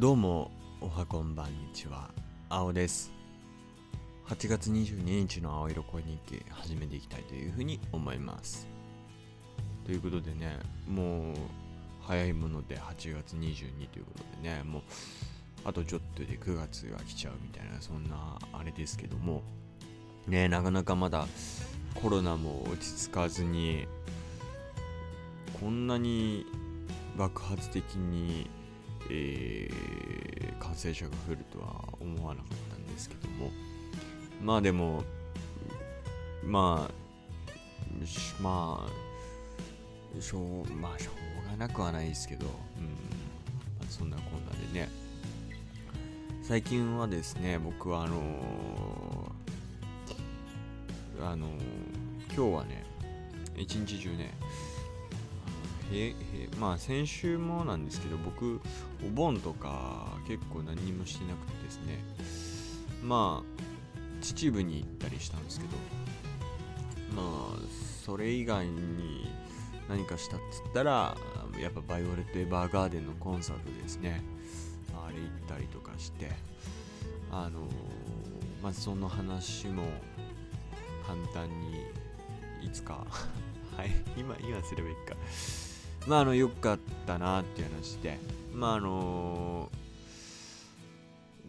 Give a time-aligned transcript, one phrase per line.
[0.00, 2.08] どうもおはこんばんにちは。
[2.48, 3.12] 青です。
[4.28, 8.66] 8月22日の青色恋日記始めていきたいというふうに思います。
[9.84, 11.34] ということでねもう
[12.00, 14.82] 早いもので8月22ということでねもう
[15.66, 19.42] あとちょっとで9月が来ちゃうみたいなそんなあれですけども。
[20.26, 21.26] ねなかなかまだ
[21.94, 23.86] コロナも落ち着かずに
[25.60, 26.46] こんなに
[27.18, 28.48] 爆発的に
[29.10, 33.50] えー、感染者が増えるとは思わなかったんですけども。
[34.42, 35.04] まあでも
[36.44, 41.10] まあまあしょうまあしょ
[41.44, 42.52] うがなくはないですけど、うん。
[42.52, 42.54] ま
[43.82, 44.88] あ、そんなこんなでね。
[46.42, 51.50] 最近はですね僕はあのー、あのー、
[52.34, 52.84] 今日はね
[53.56, 54.32] 一日中ね
[55.92, 56.14] へ
[56.58, 58.60] まあ先週もなんですけど僕
[59.04, 61.98] お盆とか結構何もしてなくてですね。
[63.02, 65.76] まあ秩父に行ったりしたんですけど。
[67.16, 67.58] まあ
[68.04, 69.28] それ以外に
[69.88, 71.16] 何かしたっつったら
[71.60, 74.22] やっぱバイオレット・エヴァーガーデンのコンサートですね。
[74.94, 76.30] あれ行ったりとかして。
[77.32, 77.60] あの
[78.62, 79.84] まずその話も
[81.06, 81.86] 簡単に
[82.66, 83.06] いつか。
[83.76, 85.16] はい今今すればいいか。
[86.06, 88.18] まああの良かったなっていう話で。
[88.52, 89.70] まああの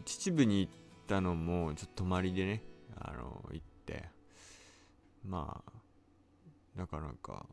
[0.05, 0.71] 秩父に行っ
[1.07, 2.63] たのもちょっと泊まりでね
[2.95, 4.05] あの行って。
[5.25, 7.45] まあなかなか。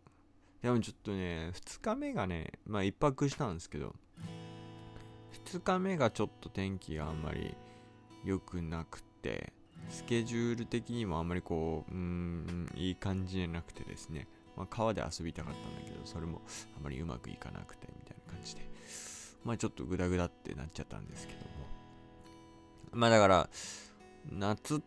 [0.62, 3.94] でもちょっとね2日目がねまあ1泊したんですけど。
[5.44, 7.54] 2日目がちょっと天気があんまり
[8.24, 9.52] 良くなくて
[9.88, 14.26] スケジュール的にもあんまりこううんいい感じじゃなくてですね。
[14.58, 16.42] まあ、川で遊びたかったんだけど、それも
[16.76, 18.68] あまりうまくいかなくて、みたいな感じで。
[19.44, 21.46] まあちょっとグダグダってなっちゃったんですけども。
[22.92, 23.48] まあだから、
[24.32, 24.82] 夏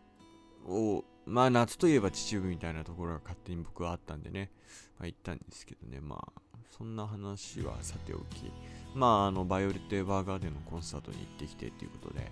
[0.66, 4.50] を、まあ夏といえば秩父みたいなところが勝手に僕はあったんでね、
[4.98, 8.52] まあ行ったんですけどね、まあそんな話はさておき、
[8.94, 12.30] まああの、バイオレット・エヴァーガーデンのコンサートに行ってきてっていうことで、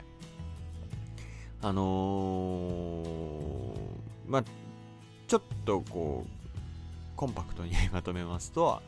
[1.63, 3.79] あのー、
[4.29, 4.45] まあ
[5.27, 6.40] ちょっとこう、
[7.21, 8.81] コンパクトにまとめますと、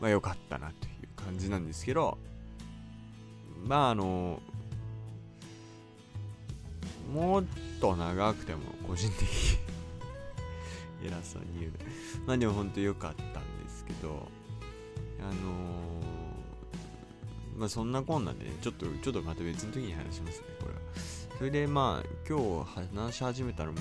[0.00, 2.16] まあ良かったなという感じなんですけど、
[3.66, 4.40] まああの、
[7.12, 7.44] もっ
[7.78, 9.28] と長くても個人的
[11.04, 11.72] 偉そうに言う。
[12.26, 14.26] まあでも本当良かったんですけど、
[15.20, 20.80] あのー、まあそんなこんなんで、ね、ちょっと、ちょっとまた別の時に話しますね、これは。
[21.36, 23.78] それでまあ今日話し始めたのも、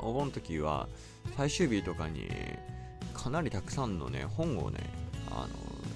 [0.00, 0.88] お盆の時は、
[1.36, 2.28] 最終日とかに
[3.14, 4.78] かなりたくさんのね本をね
[5.30, 5.48] あの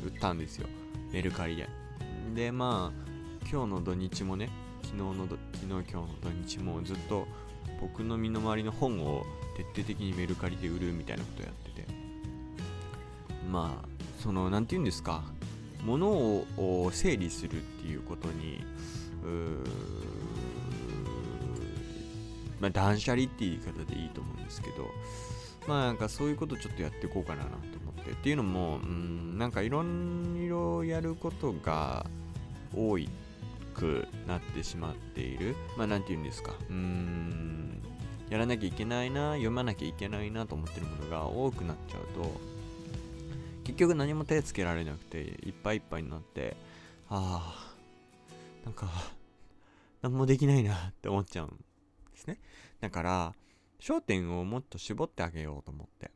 [0.05, 0.69] 売ったんですよ。
[1.13, 1.69] メルカリで。
[2.35, 3.09] でまあ
[3.51, 4.51] 今日の土日もね
[4.83, 7.27] 昨日の昨日今日の土日もずっと
[7.81, 9.25] 僕の身の回りの本を
[9.57, 11.87] 徹底的にメルカリで売るみたいなことやってて。
[13.51, 13.89] まあ
[14.23, 15.23] その何て言うんですか
[15.85, 18.65] 物を整理するっていうことに
[19.25, 19.65] うー
[22.63, 24.89] まあ、断捨離っていう言い方でいいと思うんですけど、
[25.67, 27.57] まあなんかそういうことちょっとやっていこうかなと思
[27.91, 28.13] って。
[28.13, 32.07] っていうのも、うん、なんかいろいろやることが
[32.73, 32.97] 多
[33.75, 35.57] くなってしまっている。
[35.77, 36.55] まあなんて言うんですか。
[36.71, 37.83] うん、
[38.31, 42.41] やらなきゃいけないな、読まなきゃいけないなと思ってるものが多くなっちゃうと、
[43.65, 46.57] 結局何も手つけられなくて、いっぱいいっぱいになって、
[47.11, 48.89] ああ、なんか、
[50.01, 51.53] 何もできないなって思っちゃう
[52.13, 52.39] ですね。
[52.81, 53.35] だから、
[53.81, 56.11] 焦点をもっと絞ってあげようと思って。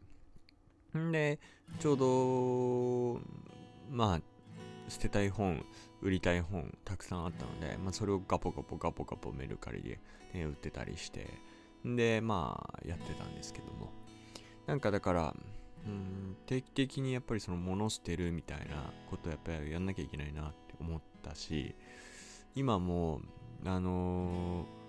[0.97, 1.41] んで、
[1.81, 3.21] ちょうど、
[3.91, 4.21] まあ、
[4.89, 5.65] 捨てたい本、
[6.01, 10.01] 売りたい本、たくさんあったので、まあ、それをガポガポガポガポメルカリで、
[10.33, 11.27] ね、売ってたりして、
[11.85, 13.93] で、まあ、やってたんですけども。
[14.67, 15.37] なんかだから、
[15.87, 21.75] うん、定期的にやっぱりその物捨てるみたいなことをやっぱりやんなきゃいけないなって思ったし、
[22.55, 23.21] 今も、
[23.65, 24.86] あのー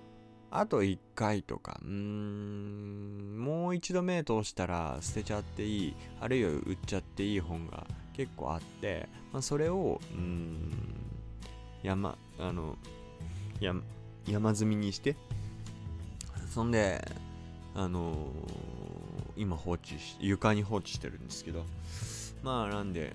[0.49, 10.71] あと1回とか、うーん、もう一度目通したら捨てちゃっていい、あるいは売っちゃっていい本が結構あって、まあ、それを、うーん、
[11.83, 12.77] 山、あの、
[13.59, 13.83] 山、
[14.27, 15.15] 山積みにして、
[16.49, 17.05] そんで、
[17.75, 18.17] あのー、
[19.35, 21.65] 今放置し、床に放置してるんですけど、
[22.41, 23.13] まあなんで、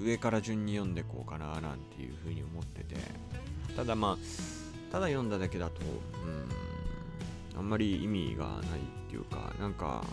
[0.00, 2.96] 上から順に読んでこうかななんていうふうに思ってて、
[3.76, 4.57] ただまあ、
[4.90, 5.82] ただ読んだだけだと、
[7.54, 8.62] うん、あんまり意味がないっ
[9.08, 10.04] ていうか、なんか、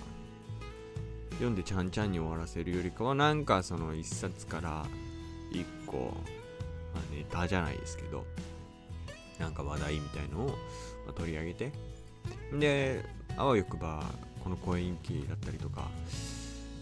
[1.31, 4.86] 読んでちゃんちゃんに終わらせるよりかは、なんかその一冊から
[5.51, 6.13] 一個、
[6.94, 8.25] まあ、ネタじゃないですけど
[9.39, 10.57] なんか話題みたいのを、
[11.06, 11.71] ま取り上げて
[12.54, 13.06] で
[13.38, 14.04] あわよくば
[14.44, 15.89] この声演技だったりとか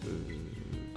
[0.02, 0.08] と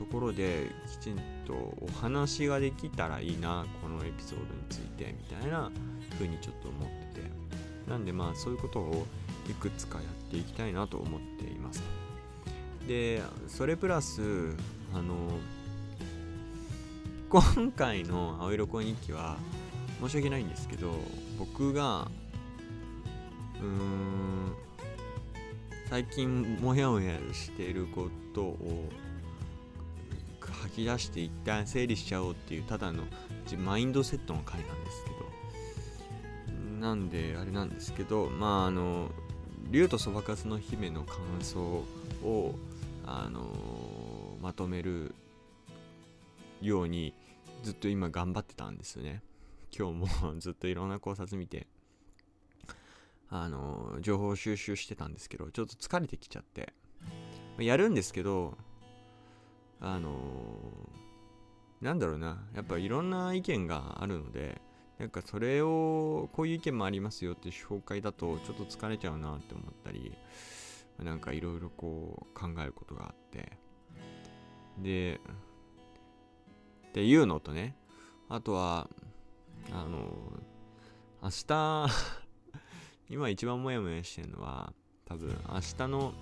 [0.07, 0.71] ころで
[1.01, 1.17] きちん
[1.47, 5.71] とお話ができたらいいなこのエピソードについてみたいな
[6.13, 7.47] 風にちょっと思ってて。
[7.89, 9.07] なんでまあそういうことを
[9.49, 11.83] いくつかやっていきたいなと思っています。
[12.87, 14.23] でそれプラス
[14.93, 15.39] あの
[17.29, 19.37] 今回の青色恋日記は
[20.01, 20.93] 申し訳ないんですけど
[21.39, 22.09] 僕が
[23.61, 24.55] うーん
[25.89, 28.89] 最近モヤモヤしていることを
[30.63, 33.05] 吐き出して一旦整理しちゃおうっていうただの
[33.59, 35.17] マインドセットの回なんですけど。
[36.81, 39.11] なんであれなんですけどまああの
[39.71, 41.61] 竜とそばかすの姫の感想
[42.23, 42.55] を
[43.05, 45.15] あのまとめる
[46.61, 47.15] ように
[47.63, 49.23] ずっと今頑張ってたんですよね。
[49.77, 51.67] 今日もずっといろんな考察見て
[53.29, 56.73] あの情報収集してたんですけどちょっと疲れてきちゃって。
[57.59, 58.59] やるんですけど
[59.81, 60.13] あの
[61.81, 62.47] なんだろうな。
[62.55, 64.61] やっぱいろんな意見があるので
[64.99, 70.17] なんかそれをこういう意見もありますよって紹介だとちょっと疲れちゃうなって思ったり
[70.99, 73.59] なんかいろいろこう考えることがあって。
[74.79, 75.21] で
[76.89, 77.77] っていうのとね
[78.29, 78.89] あとは
[79.71, 80.33] あの
[81.23, 81.87] 明日
[83.09, 84.73] 今一番モヤモヤしてるのは
[85.05, 86.15] 多分明日の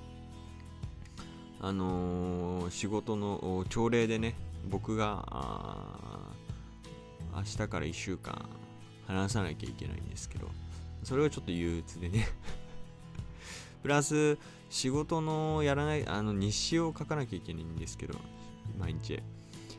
[1.66, 4.34] あのー、仕事の朝礼でね
[4.68, 5.24] 僕が
[7.34, 8.46] 明日から1週間
[9.06, 10.50] 話さなきゃいけないんですけど
[11.04, 12.28] それはちょっと憂鬱でね。
[13.82, 14.36] プラス
[14.68, 18.18] 仕事のやらないあの日誌を書かなきゃいけないんですけど
[18.78, 19.22] 毎日。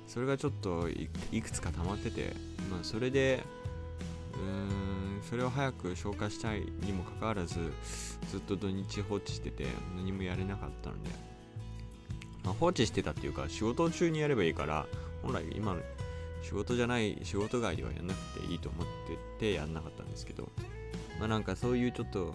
[0.07, 2.35] それがちょっといくつか溜まってて
[2.71, 3.43] まあそれで
[4.33, 7.73] うーんそれを早く消化したいにもかかわらず
[8.31, 11.34] ずっと土日放置してて何もやれなかったので、
[12.45, 14.85] まあ、放置してたっていうか仕事中にやればいいから
[15.23, 15.75] 本来今
[16.43, 20.47] 仕事じゃない仕事外ではやんなくていいと思っててやんなかったんですけど
[21.19, 22.31] まあなんかそういうちょっと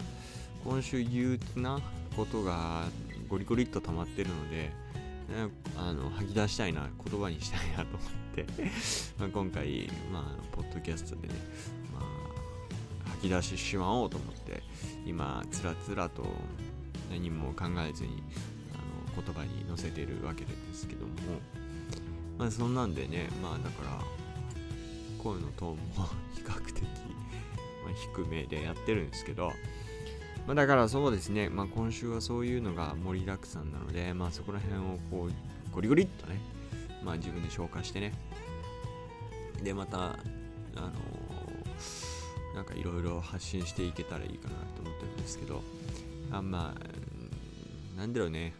[0.65, 1.79] 今週憂鬱な
[2.15, 2.83] ことが
[3.29, 4.69] ゴリゴリっと溜まってるので、
[5.77, 8.45] あの吐き出したいな言葉にしたいなと思って
[9.17, 11.33] まあ今回、まあ、ポッドキャストでね、
[11.93, 12.01] ま
[13.05, 14.61] あ、吐き出してしまおうと思って
[15.05, 16.23] 今つらつらと
[17.09, 18.21] 何も考えずに
[19.15, 21.11] 言葉に乗せてるわけですけども
[22.37, 24.01] まあそんなんでねまあだから
[25.21, 26.83] 声のトーンも比較的、
[27.85, 29.51] ま、低めでやってるんですけど
[30.47, 36.39] まあ、だからそうですね、まあ、今週はそういうのが盛りだくさんなので、まあ、そこら辺をこうゴリゴリっとね、
[37.03, 38.13] まあ、自分で消化してね。
[39.63, 40.09] でまたあ
[40.79, 45.61] のー、なんかいろいろ発信していけたらいいかなと思ってるんですけど
[46.31, 48.53] あまあなんだろうね。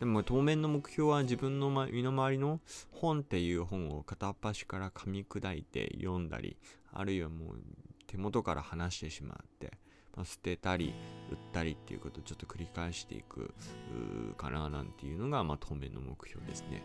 [0.00, 6.56] でも当面の目標は自分の身の回りの本っていう本を片っ端から噛み砕いて読んだり
[6.92, 7.58] あるいはもう
[8.06, 9.72] 手元から話してしまって
[10.16, 10.92] まあ、捨てたり
[11.30, 13.54] 売ったりっていうことをちょっと繰り返していく
[14.36, 16.82] かななんていうのが、まあ、当面の目標ですね。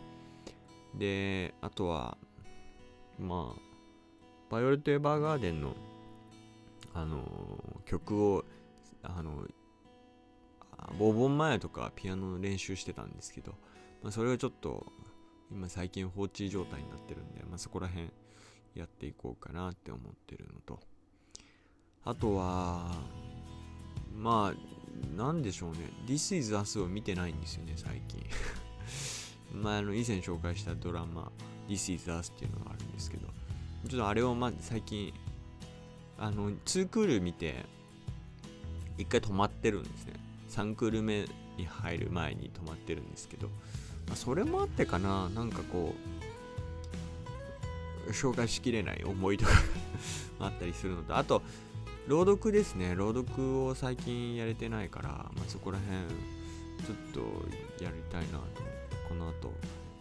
[0.98, 2.17] で、あとは、
[3.19, 3.60] まあ、
[4.50, 5.74] バイオレット・エヴァーガーデンの、
[6.93, 8.45] あのー、曲を、
[9.03, 9.48] あの
[10.99, 13.55] お盆前とかピアノの練習してたんですけど、
[14.01, 14.85] まあ、それがちょっと
[15.51, 18.09] 今最近放置状態になってるんで、まあ、そこら辺
[18.75, 20.79] やっていこうかなって思ってるのと
[22.05, 22.91] あとは、
[24.15, 25.77] まあ、なんでしょうね。
[26.05, 28.23] This is Us を見てないんですよね、最近。
[29.51, 31.31] まあ、あの、以前紹介したドラマ、
[31.67, 33.27] This is Us っていうのがあるんですけど、
[33.89, 35.13] ちょっとあれを、ま、最近、
[36.19, 37.65] あの、2クール見て、
[38.99, 40.13] 1回止まってるんですね。
[40.55, 41.25] 3クール目
[41.57, 43.47] に入る前に止まってるんですけど、
[44.07, 45.93] まあ、それもあってかな、なんかこ
[48.07, 49.51] う、紹介しきれない思いとか
[50.39, 51.41] が あったりするのと、あと、
[52.07, 52.93] 朗読ですね。
[52.93, 55.97] 朗読を最近やれてないから、まあ、そこら辺、
[56.85, 56.97] ちょっ
[57.79, 59.51] とやりたいなと思って、この後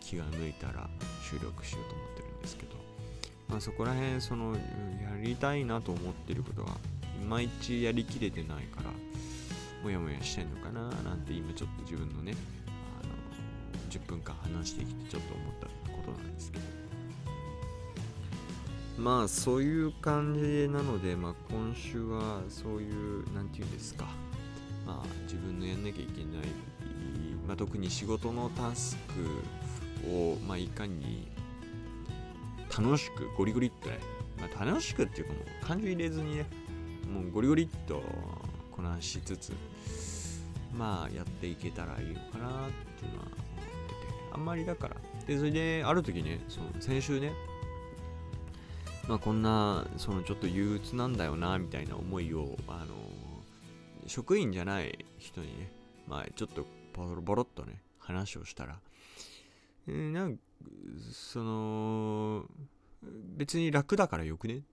[0.00, 0.88] 気が向いたら
[1.22, 2.76] 収録しようと思ってるんですけど、
[3.48, 4.60] まあ、そこら辺、その、や
[5.20, 6.76] りたいなと思ってることが、
[7.20, 8.90] いまいちやりきれてないから、
[9.84, 12.34] もやもやしてんのかななんて今ちょっと自分のね、
[13.02, 13.12] あの、
[13.90, 16.64] 10分間話してきてちょっと思ったことなんですけど、
[18.96, 24.06] まあそういう感じなので、まあ、今週はそういう何て言うんですか、
[24.86, 26.46] まあ、自分のやんなきゃいけない、
[27.46, 28.96] まあ、特に仕事のタス
[30.06, 31.28] クを、まあ、いかに
[32.74, 33.98] 楽しくゴリゴリっとね
[34.40, 36.46] まあ、楽しくっていうかもう感情入れずにね
[37.10, 38.02] もうゴリゴリっと
[38.74, 39.52] こなしつつ
[40.76, 44.96] まあやっていけたらいいのかなっていうのは思っててあんまりだから。
[45.26, 47.32] でそれである時ねその先週ね
[49.08, 52.94] まあこんなそのちょっと憂鬱なんだよなみたいな思いをあの
[54.06, 55.70] 職員じゃない人にね
[56.08, 58.78] まあちょっとボロボロっとね話をしたら、
[59.88, 60.38] え、なん
[61.10, 62.44] その
[63.36, 64.64] 別に楽だからよくねって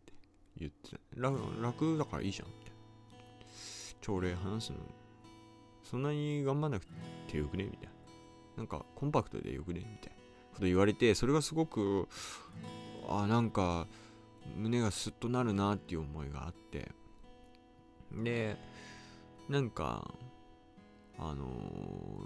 [0.60, 2.71] 言って楽楽だからいいじゃんって。
[4.02, 4.80] 朝礼話すの。
[5.84, 6.86] そんなに頑張んなく
[7.28, 7.66] てよくね？
[7.66, 7.92] みたいな。
[8.58, 9.80] なんかコンパクトでよくね？
[9.80, 10.22] みたいな
[10.54, 12.08] こと言われてそれがすごく
[13.08, 13.88] あなんか
[14.58, 16.92] 胸がスッとなるなっていう思いがあって。
[18.12, 18.58] で
[19.48, 20.14] なんか
[21.18, 21.48] あの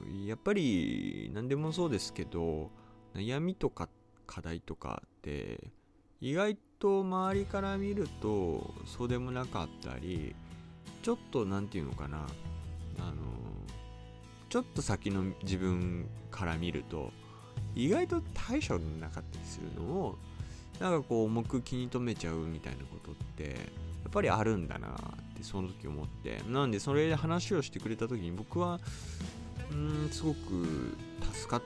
[0.08, 2.72] ー、やっぱり何でもそうですけど
[3.14, 3.90] 悩みとか
[4.26, 5.72] 課題とかって
[6.22, 10.36] 意外と周りから見るとそうでもなかったり
[11.06, 12.18] ちょっと何て言うのかな。
[12.18, 12.22] あ
[13.12, 13.14] の、
[14.50, 17.12] ちょっと先の自分から見ると
[17.76, 20.18] 意外と対処なかったりするのを
[20.80, 23.50] なんかこう重く気に留めちゃうみたいなことってや
[24.10, 24.94] っぱりあるんだなっ
[25.38, 26.42] てその時思って。
[26.50, 28.80] なんでそれで話をしてくれた時に僕は
[29.72, 30.98] うんすごく
[31.34, 31.62] 助かっ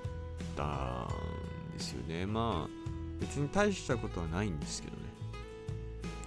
[0.58, 2.26] たんですよね。
[2.26, 2.70] まあ
[3.22, 5.04] 別に大したことはないんですけどね。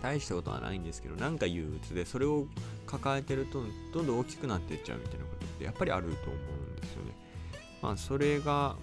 [0.01, 2.47] 大したことはないんですけどなんか憂鬱でそれを
[2.93, 7.13] 抱えてるとどんどん大きくなっていっちゃうみたいなことってやっぱりあると思うんですよね。
[7.81, 8.77] まあそれが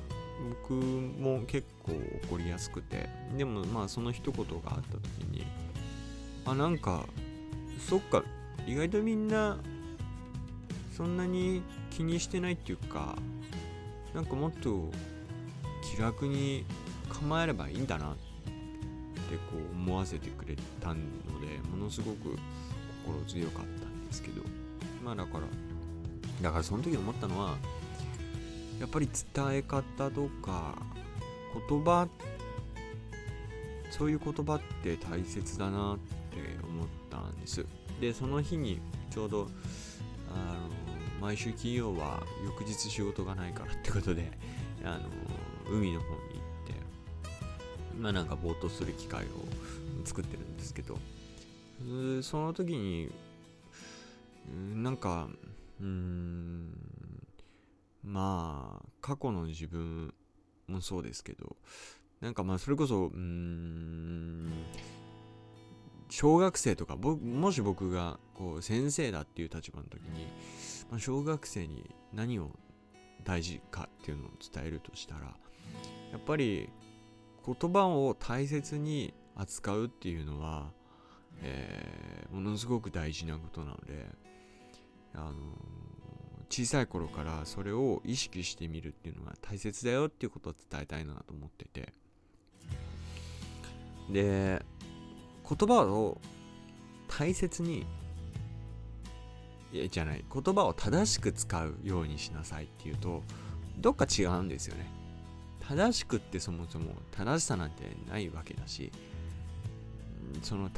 [0.61, 1.91] 僕も結構
[2.27, 3.07] 怒りやすくて。
[3.37, 5.45] でもまあその一言があった時に
[6.45, 7.05] あなんか
[7.79, 8.23] そっか
[8.65, 9.57] 意外とみんな
[10.95, 11.61] そんなに
[11.91, 13.15] 気にしてないっていうか
[14.13, 14.89] なんかもっと
[15.95, 16.65] 気楽に
[17.07, 21.01] 構えればいいんだなってこう思わせてくれたので
[21.69, 22.37] ものすごく
[23.05, 23.88] 心強かった。
[24.09, 24.41] ですけど
[25.03, 25.45] まあだから。
[26.41, 27.57] だからその時思ったのは
[28.79, 30.75] やっぱり伝え方とか
[31.69, 32.07] 言葉
[33.91, 37.65] そういう言葉って大切だなって思ったんです。
[37.99, 39.49] でその日にちょうど
[40.31, 40.69] あの
[41.19, 44.31] 毎週金曜は翌日仕事がないからってことで
[44.85, 45.09] あの
[45.69, 46.73] 海の方に行って
[47.99, 49.27] まあなんかぼーっとする機会を
[50.05, 50.97] 作ってるんですけど
[52.21, 53.09] その時に
[54.49, 55.29] なんか
[55.79, 56.73] うーん
[58.03, 60.13] まあ過去の自分
[60.67, 61.55] もそうですけど
[62.21, 64.51] なんかまあそれこそうん
[66.09, 70.25] 小学生とかもし僕がこう先生だっていう立場の時に、
[70.89, 72.51] まあ、小学生に何を
[73.23, 75.35] 大事かっていうのを伝えるとしたら
[76.11, 76.69] やっぱり
[77.45, 80.71] 言葉を大切に扱うっていうのは、
[81.41, 84.07] えー、ものすごく大事なことなので
[85.13, 85.33] あの
[86.49, 91.93] 小さい頃からそれを意識してみるっていうのが大切だよっていうことを伝えたいなと思ってて。
[94.11, 94.65] で
[95.47, 96.19] 言葉を
[97.07, 97.85] 大切に
[99.71, 103.23] いやじゃない言葉を正しく使うようにしなさいっていうと
[103.77, 104.87] どっか違うんですよね。
[105.61, 108.91] 正しくってそもそも正しさなんてないわけだし
[110.41, 110.71] その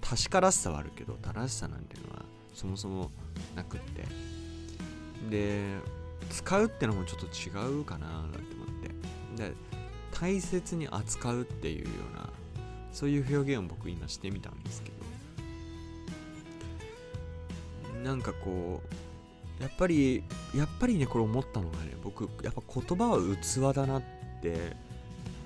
[0.00, 3.10] 確からしさはあるけど正しさなんていうのはそもそも
[3.54, 4.04] なくって。
[5.30, 5.78] で
[6.30, 8.68] 使うってのもちょっと違うかななんて思っ
[9.36, 9.42] て。
[9.50, 9.52] で
[10.12, 12.28] 大切に扱うっていうような
[12.92, 14.98] そういう表現を僕今してみたんですけど。
[18.02, 18.80] なんかこ
[19.58, 20.22] うやっぱり
[20.54, 24.02] やっぱりねこれ思ったのがね僕やっぱ言葉は器だなっ
[24.40, 24.76] て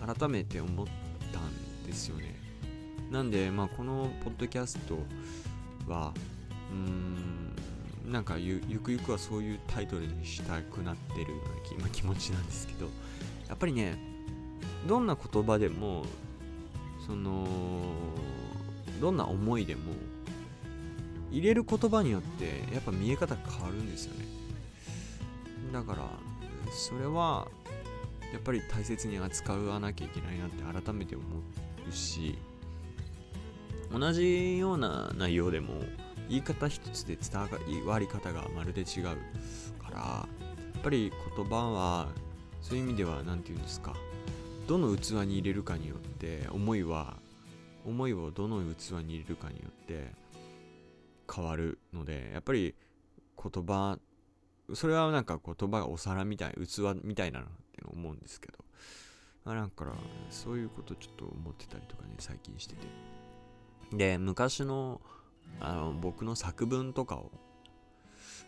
[0.07, 0.87] 改めて思っ
[1.33, 2.37] たんですよね。
[3.11, 4.99] なんでまあこのポッドキャスト
[5.91, 6.13] は
[6.71, 7.42] うーん
[8.07, 12.87] なんかゆゆくゆくはそういうタイトルにしたくなってるような今気持ちなんですけど
[13.49, 13.97] やっぱりね
[14.87, 16.05] どんな言葉でも
[17.07, 17.47] その
[19.01, 19.95] どんな思いでも
[21.31, 22.45] 入れる言葉によって
[22.75, 24.27] やっぱ見え方変わるんですよね。
[25.73, 26.09] だから
[26.71, 27.49] それは
[28.33, 31.25] やっぱり大切に扱わなきゃいけないなって改めて思
[31.89, 32.39] うし
[33.91, 35.75] 同じような内容でも
[36.33, 37.47] 言い方一つで伝
[37.85, 40.27] わり方がまるで違うからや
[40.79, 42.09] っぱり言葉は
[42.63, 43.95] そういう意味では何て言うんですか
[44.67, 47.19] どの器に入れるかによって思いは
[47.85, 50.07] 思いをどの器に入れるかによって
[51.31, 52.75] 変わるのでやっぱり
[53.37, 53.99] 言葉
[54.73, 58.57] それはなんか言葉がお皿みたい器みたいなのって思うんですけど
[59.45, 59.85] まあなんか
[60.31, 62.87] そういうことちょっと思ってたりとかね最近してて。
[63.95, 65.03] で昔の
[65.61, 67.31] あの僕の作文とかを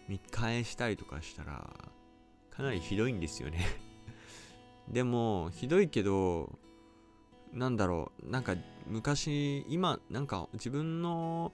[0.08, 1.70] 見返したりとかしたら
[2.50, 3.64] かなりひどいんですよね。
[4.88, 6.58] でもひどいけど
[7.52, 8.54] なんだろうなんか
[8.87, 11.52] 昔今なんか自分の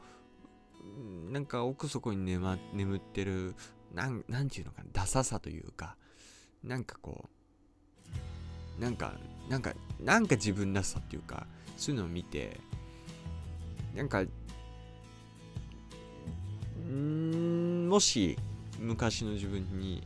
[1.30, 3.54] なんか奥底に眠眠ってる
[3.94, 5.96] なんなんていうのかなダサさというか
[6.64, 7.28] なんかこ
[8.78, 9.14] うなんか
[9.48, 12.58] なんかなんか自分らしさっていうかそういうのを見て
[13.94, 14.24] なんか
[18.00, 18.38] もし
[18.78, 20.02] 昔の自分に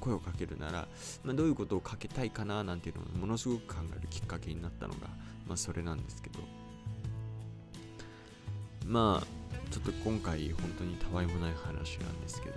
[0.00, 0.88] 声をかけるなら、
[1.22, 5.06] まあ、どういうことをかけたいかななんていうのをものすごく考えるきっかけになったのが、
[5.46, 6.40] まあ、それなんですけど。
[8.84, 12.56] まあちょっと今回本当にたわいもない話なんですけど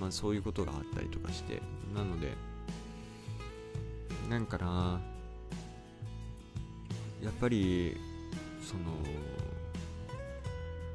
[0.00, 1.60] まあそういうことがあったりとかして
[1.94, 2.32] なので
[4.30, 5.00] なんかな
[7.22, 7.96] やっぱり
[8.62, 8.82] その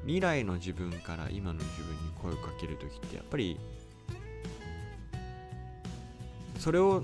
[0.05, 3.59] 未来の自分から今の自分に声をかける時ってやっぱり
[6.59, 7.03] それを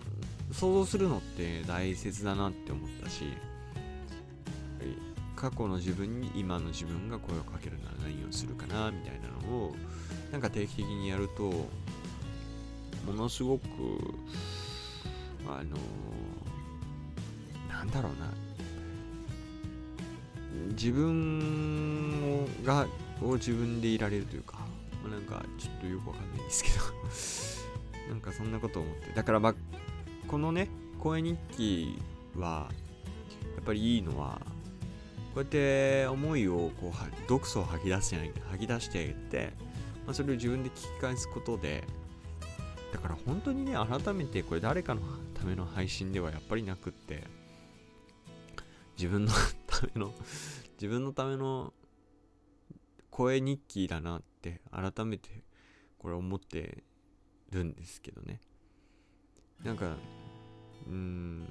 [0.51, 3.24] 想像するのって大切だなって思ったし
[5.36, 9.75] 過去の自分に今の自分が声をかけるなら何をするかなみたいなのを
[10.31, 13.67] なんか定期的にやるとものすごく
[15.48, 15.77] あの
[17.67, 18.31] なんだろうな。
[20.74, 22.11] 自分
[22.63, 22.88] が
[23.22, 24.58] を自分でいられるというか、
[25.03, 26.75] まあ、なんかちょっとよくわかんないんですけど。
[28.09, 29.11] なんかそんなことを思って。
[29.14, 29.55] だからまあ
[30.27, 32.00] このね声日記
[32.35, 32.70] は
[33.55, 34.42] やっぱりいいのは
[35.33, 39.53] こうやって思いをこう毒素を吐き出すじゃない吐き出していって、
[40.05, 41.83] まあ、それを自分で聞き返すことで
[42.92, 45.01] だから本当にね改めてこれ誰かの
[45.33, 47.24] ための配信ではやっぱりなくって
[48.98, 49.31] 自分の
[49.68, 50.14] ための
[50.74, 51.74] 自分のための
[53.12, 55.44] 声日記だなって改めて
[56.00, 56.84] これ思って
[57.52, 58.40] るんですけどね。
[59.64, 59.96] なんか
[60.88, 61.48] うーん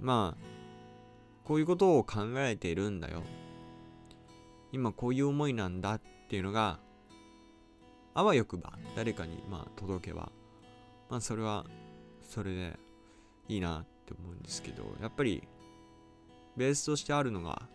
[0.00, 0.44] まあ
[1.44, 3.22] こういうことを考えているんだよ。
[4.72, 6.80] 今こういう思いなんだっていうのが
[8.14, 10.32] あわよくば誰かにまあ届けば
[11.08, 11.64] まあそれは
[12.22, 12.78] それで
[13.46, 15.46] いいなって思うんですけどやっぱり
[16.56, 17.68] ベースとしてあるのが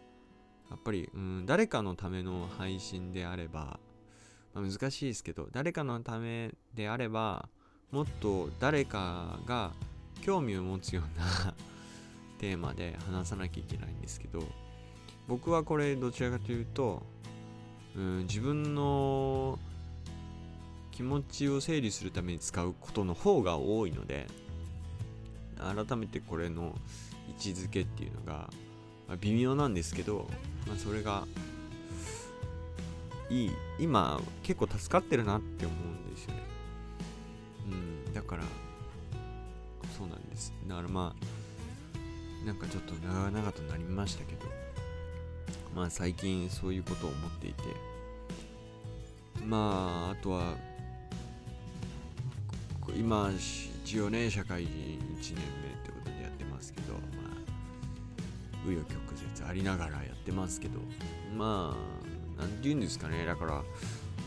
[0.69, 3.79] やっぱり、うん、誰かのための配信であれば、
[4.53, 7.49] まあ、難しいですけど誰かのためであれば
[7.91, 9.71] もっと誰かが
[10.21, 11.53] 興味を持つような
[12.37, 14.43] テーマで話さなきゃいけないんですけど
[15.27, 17.03] 僕はこれどちらかというと、
[17.95, 19.59] うん、自分の
[20.91, 24.27] 気持ちを整理するために使うことの方が多いので
[25.59, 26.75] 改めてこれの
[27.29, 28.49] 位置づけっていうのが、
[29.07, 30.27] ま、微妙なんですけど、
[30.69, 31.25] まあ、それが
[33.29, 33.51] いい。
[33.79, 36.43] 今結構助かってるなって思うんですよね。
[37.71, 37.75] う
[38.09, 38.43] んだから
[39.97, 40.53] そうなんです。
[40.67, 44.45] だからまあなんかちょっと長々となりましたけど
[45.75, 47.63] まあ最近そういうことを思っていて
[49.45, 50.53] まああとは
[52.97, 53.31] 今
[53.83, 55.43] 一応ね社会人1年目っ
[55.83, 59.08] てことでやってますけどまあ紆余曲
[59.47, 60.79] ありながらやってますけど
[61.35, 63.25] まあ何て言うんですかね。
[63.25, 63.63] だから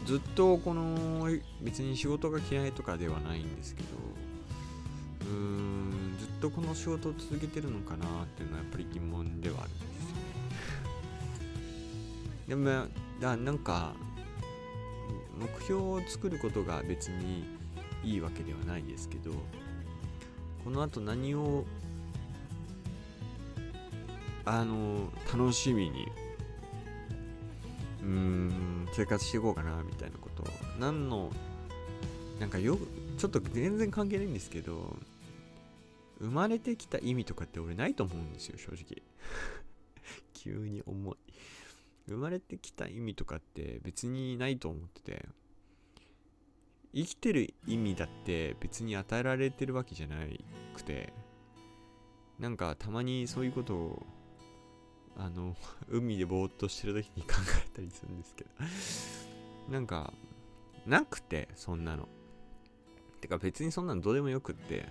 [0.06, 1.28] ずっとこの
[1.60, 3.88] 別に仕事が嫌いとかではないんですけど
[5.20, 10.22] うーんずっとこの仕事を続けてるのかなっていうのはやっぱり疑問ではあるんですよね。
[12.48, 12.86] でも
[13.20, 13.94] だなんか
[15.38, 17.44] 目標を作ることが別に
[18.02, 19.30] いいわけではないですけど
[20.64, 21.64] このあと何を
[24.44, 26.08] あの楽しみに
[28.02, 30.42] うーん生活していこうかなみたいなこと。
[30.42, 30.46] を
[30.78, 31.30] 何の
[32.40, 32.76] なんかよ
[33.18, 34.96] ちょっと全然関係ないんですけど
[36.18, 39.02] 生まれてきた意味とかって俺ないと思うんですよ正直。
[40.34, 41.16] 急に重い。
[42.08, 45.28] 生まれてきた意味とかって別にないと思ってて。
[46.94, 50.16] 生きてる意味だって別に与えられてるわけじゃな
[50.74, 51.12] くて。
[52.38, 54.06] なんかたまにそういうことを
[55.16, 55.56] あの
[55.88, 58.50] 海でぼーっとしてる時に考えたりするんですけど。
[59.70, 60.12] なんか
[60.86, 62.08] なくてそんなの。
[63.20, 64.88] てか別にそんなのどうでもよくって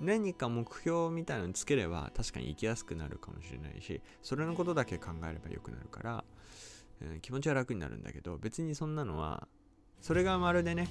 [0.00, 6.24] 何か目標みたいなのつければ確かに生きやすくなるかもしれないしそれのことだけ考えればよくなるから、
[7.02, 9.46] うん、気持ちは楽になるんだけど別にそんなのは
[10.00, 10.88] それがまるでね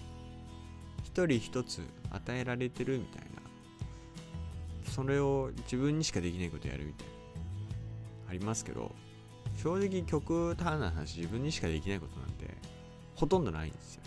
[1.03, 3.43] 一人一つ与えられてるみたいな。
[4.93, 7.22] それを自分にしかできないことやるみたいな。
[8.33, 8.91] ありますけど
[9.61, 12.47] 正直極端な話自分にしかできないことなんて
[13.15, 14.01] ほとんどないんですよ。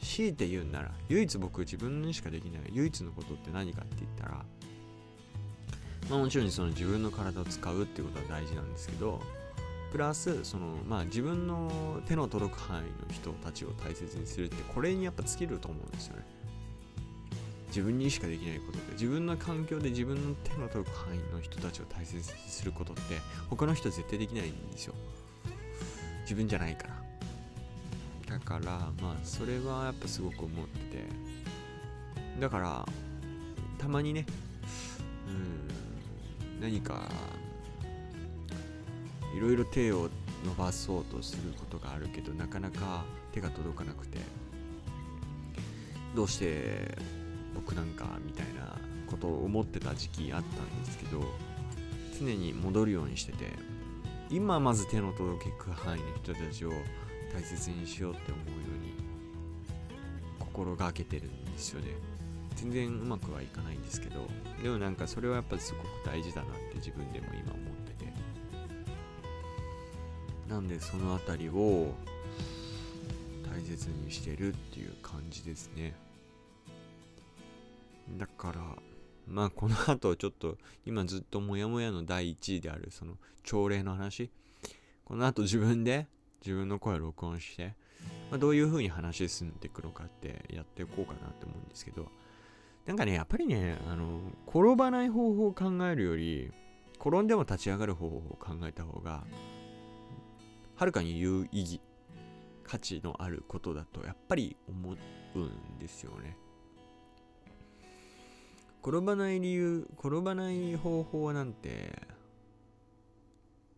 [0.00, 4.44] 強いて言うんなら唯一僕自分にしかできない唯一のことって何かって言ったら
[6.08, 9.20] まあもちろんその自分の体を使うってことは大事なんですけど
[9.90, 16.24] プラスそのまあ自分の手の届く範囲の人たちを大切にするってこれにやっぱ尽きると思うんですよね。
[17.76, 23.02] 自分にしかできないことで自分の環境で自分の手の届く範囲の人たちを大切にすることって
[23.50, 24.94] 他の人絶対できないんですよ。
[26.22, 26.88] 自分じゃないか
[28.28, 28.38] ら。
[28.38, 31.04] だからまあそれはやっぱすごく思ってて。
[32.40, 32.86] だから
[33.76, 34.24] たまにね
[35.28, 35.30] う
[36.58, 37.10] ん何か
[39.36, 40.08] いろいろ手を
[40.46, 44.16] 伸ばそうとすることがあるけどなかなか手が届かなくて。
[46.14, 46.96] どうして
[47.56, 48.78] 僕なんかみたいな
[49.10, 51.22] ことを思ってた時期あったんですけど
[52.18, 53.50] 常に戻るようにしてて
[54.30, 56.72] 今まず手の届く範囲の人たちを
[57.32, 58.94] 大切にしようって思うように
[60.38, 61.88] 心がけてるんですよね。
[62.54, 64.26] 全然うまくはいかないんですけど
[64.62, 68.12] でもなんかそれはやっぱすごく大事だなって自分でも今思ってて。
[70.48, 71.92] なんでその辺りを
[73.52, 75.94] 大切にしてるっていう感じですね。
[78.10, 78.60] だから、
[79.26, 84.30] まあこの後ちょっと今ずっとモヤモヤの第1位であるその朝礼の話、
[85.04, 86.06] この後自分で
[86.44, 87.74] 自分の声を録音して、
[88.30, 92.08] まあ、どういう風に話進んでいくのかってやっていこうかなって思うんですけど、
[92.86, 96.52] なんかね、やっぱりね、あの、転ばない方法を考えるより、
[97.00, 99.24] 転んでも立ち上がる方法を考えた方が、
[100.76, 101.80] はるかに有意義、
[102.62, 104.96] 価値のあることだと、やっぱり思
[105.34, 106.36] うんですよね。
[108.88, 112.06] 転ばない理由、転ばない方法なんて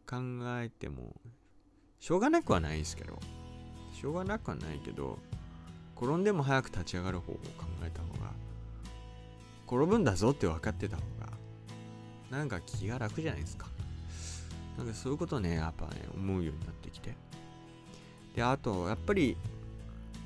[0.06, 0.18] 考
[0.60, 1.14] えても
[1.98, 3.18] しょうがなくはないですけど、
[3.90, 5.18] しょうがなくはないけど、
[5.96, 8.34] 転んでも早く立ち上がる方法を考えた方が、
[9.66, 11.32] 転ぶんだぞって分かってた方が、
[12.30, 13.66] なんか気が楽じゃないですか。
[14.76, 17.14] なんかそういうことね、やっぱね、思うようになってきて。
[18.36, 19.38] で、あと、やっぱり、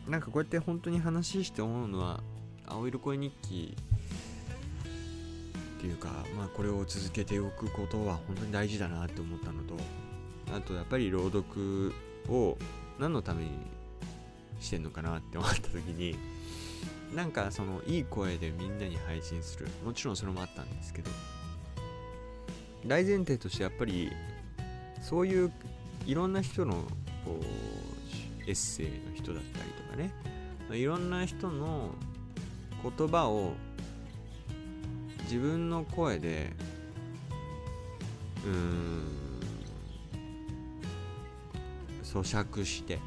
[0.08, 2.20] なんかこうやって本当に話して思うのは、
[2.66, 3.76] 青色声日記
[5.82, 9.74] っていうか、まあ、これを続けておくことは本当に大事だなって思ったのと
[10.56, 11.92] あとやっぱり朗読
[12.28, 12.56] を
[13.00, 13.50] 何のために
[14.60, 16.16] してんのかなって思った時に
[17.16, 19.66] なんかそのいい声でみんなに配信する。
[19.84, 21.10] もちろんそれもあったんですけど
[22.86, 24.12] 大前提としてやっぱり
[25.02, 25.52] そういう
[26.06, 26.74] いろんな人の
[27.24, 30.14] こうエッセイの人だったりとかね
[30.78, 31.90] いろんな人の
[32.98, 33.54] 言葉を
[35.24, 36.52] 自分の声で
[38.44, 39.02] うーん
[42.02, 42.98] 咀嚼して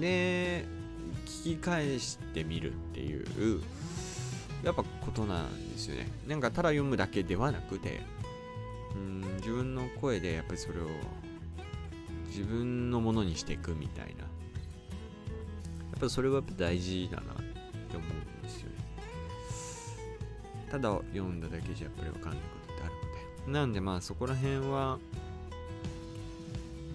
[0.00, 0.66] で
[1.24, 3.62] 聞き返してみるっていう
[4.62, 6.08] やっぱことなんですよね。
[6.26, 8.00] なんかただ読むだけではなくて
[8.94, 10.88] うん自分の声でやっぱりそれを
[12.26, 14.22] 自分のものにしていくみたいな。
[14.22, 14.26] や
[15.96, 17.37] っぱそれは大事だな。
[20.70, 22.92] ただ読んだだけじゃやっぱり分かんないことってある
[23.42, 24.98] のでなんでまあそこら辺はやっ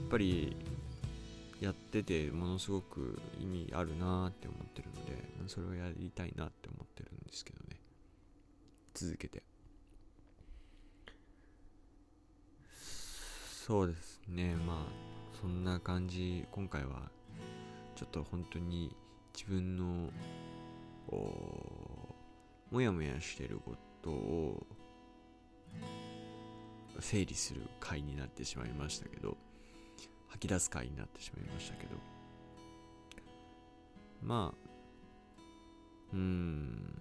[0.09, 0.55] ぱり
[1.59, 7.79] やっててものすごく意味あるなって思ってるのでそれをやりたいなって思ってるんですけどね。
[8.93, 9.43] 続けて。
[13.65, 14.55] そうですね。
[14.55, 14.77] まあ
[15.39, 16.45] そんな感じ。
[16.51, 17.09] 今回は
[17.95, 18.95] ちょっと本当に
[19.33, 20.09] 自分の
[21.07, 21.82] お
[22.73, 24.65] もやもやしてることを
[26.99, 29.37] 整理する回になってしまいましたけど
[30.29, 31.91] 吐き出す回になってしまいましたけど。
[34.23, 34.69] まあ
[36.13, 36.95] うん。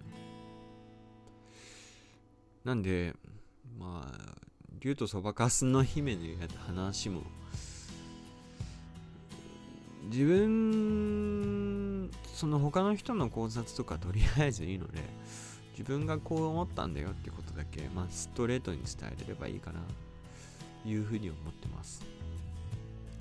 [2.63, 3.15] なんで
[3.79, 4.35] まあ
[4.79, 6.21] 竜とそばかすの姫の
[6.67, 7.23] 話も
[10.11, 15.01] 自分その他の人の考察とかとりあえずいいので
[15.73, 19.79] 自分がこう思ったんだよってことだけ、まあ、ストレートに伝えれればいいかな
[20.83, 22.05] というふうに思ってます。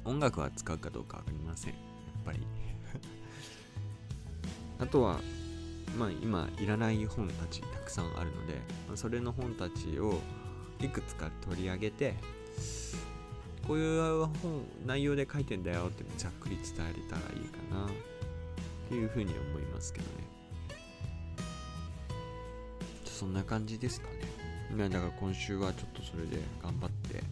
[0.05, 1.73] 音楽は使うかどうかわかりません。
[1.73, 1.79] やっ
[2.25, 2.41] ぱり。
[4.79, 5.21] あとは
[5.99, 8.55] まあ今いらない本たちたくさんあるので、
[8.88, 10.21] まあ、それの本たちを
[10.81, 12.15] いくつか取り上げて
[13.67, 17.88] こういう本内容で書いてんだよってざっくり伝えれたらいいかなっ
[18.88, 20.42] ていうふうに思いますけどね。
[23.23, 24.09] そんな感じですか
[24.75, 24.89] ね。
[24.89, 27.23] だから今週はちょっとそれで頑張って、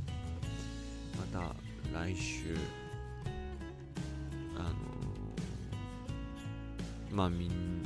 [1.32, 1.52] また
[1.92, 2.56] 来週
[4.56, 4.70] あの
[7.10, 7.82] まあみん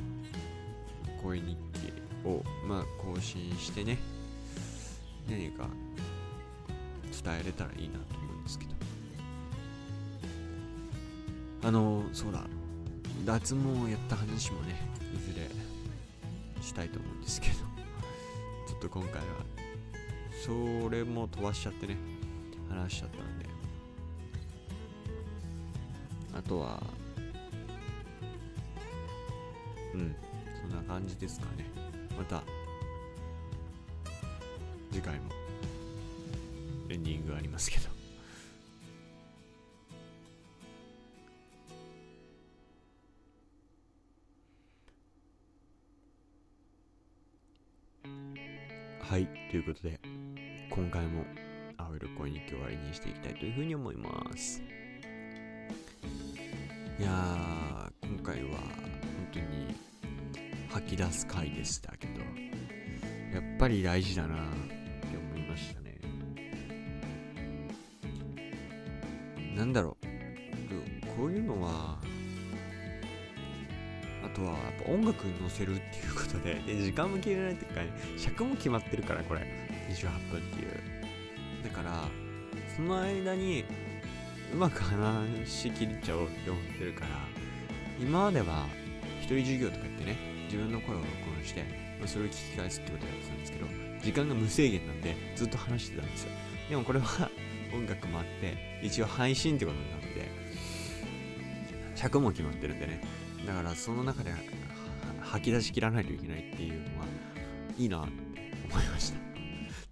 [1.23, 3.97] 声日記をまあ更新してね
[5.27, 5.67] 何か
[7.25, 8.75] 伝えれたらいいなと思うんですけど。
[11.62, 12.45] あのそうだ。
[13.25, 14.77] 脱毛をやった話もね
[15.14, 15.49] いずれ
[16.61, 17.84] したいと思うんですけど。
[18.66, 19.22] ちょっと今回は
[20.44, 21.96] それも飛ばしちゃってね
[22.68, 23.44] 話しちゃったんで。
[26.37, 26.83] あとは
[29.94, 30.16] うん
[30.61, 31.70] そんな感じですかね。
[32.18, 32.42] また
[53.35, 54.62] いというふうに思います。
[56.99, 58.61] いやー今回は本
[59.33, 59.75] 当に
[60.70, 62.20] 吐き出す回でしたけど
[63.35, 64.38] やっぱり大事だなっ
[65.11, 65.99] て思いましたね。
[69.57, 70.07] なんだろう。
[71.16, 71.99] こういうのは
[74.25, 79.40] あとはやっぱ音楽に乗せるっていうことでで時間も決められてるから、ね、尺も決まってるからこれ。
[79.90, 80.70] 28分っていう。
[81.62, 82.09] だから
[82.77, 83.65] その間に
[84.53, 87.07] うまく話し切っちゃおうって思ってるから
[88.01, 88.67] 今までは
[89.21, 91.63] 一人授業とか言ってね自分の声を録音して、
[91.99, 93.67] まあ、それを聞き返すってことやってたんですけど
[94.03, 96.31] 時間が無制限なんでずっと話してたんですよ。
[96.69, 97.31] でもこれは
[97.75, 100.07] 音楽もあって一応配信ってことになって
[101.95, 103.01] 尺も決まってるんでね。
[103.47, 104.33] だからその中で
[105.21, 107.07] 吐き出し切らないといけないっていうのは
[107.79, 108.13] いいなって
[108.71, 109.19] 思いました。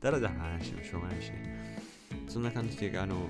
[0.00, 1.51] だらだら話してもしょうがないしね。
[2.32, 3.28] そんな感じであの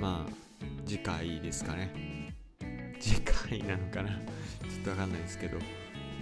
[0.00, 0.32] まあ
[0.84, 2.34] 次回ですかね。
[2.98, 4.08] 次回なのかな。
[4.08, 5.58] ちょっとわかんないですけど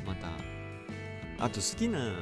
[0.06, 0.28] また
[1.42, 2.12] あと好きな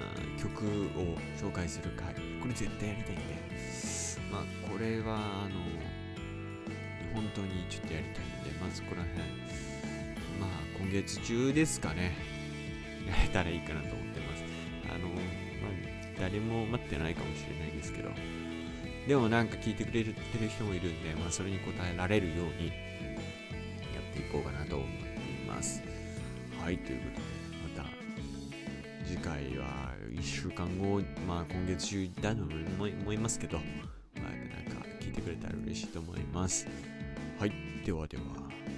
[0.41, 2.15] 曲を紹介する回。
[2.41, 3.23] これ絶対やりたいんで。
[4.31, 5.57] まあこれはあの
[7.15, 9.19] 本当にちょっとやりたいんでまずこの辺。
[10.39, 12.17] まあ今月中ですかね。
[13.05, 14.08] やれたらいいかなと思って。
[16.21, 18.11] 誰も待ってないかもしれないですけど
[19.07, 20.15] でもなんか聞いてくれてる
[20.49, 22.73] 人もいるんで、まあ、それに応えられるようにや
[24.11, 25.83] っていこうかなと思っています。
[26.63, 33.63] はいということでまた次回は1週間後、まあ、今月中行ったと思いますけど、ま
[34.17, 36.67] あ、なんか聞いてくれたら嬉しいと思います。
[37.39, 37.53] はい
[37.87, 38.25] ではでは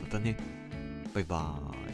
[0.00, 0.36] またね。
[1.12, 1.89] バイバーイ。